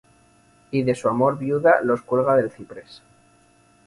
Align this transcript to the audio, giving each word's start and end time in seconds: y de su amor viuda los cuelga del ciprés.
y 0.71 0.81
de 0.81 0.95
su 0.95 1.09
amor 1.09 1.37
viuda 1.37 1.81
los 1.83 2.01
cuelga 2.01 2.35
del 2.35 2.49
ciprés. 2.49 3.03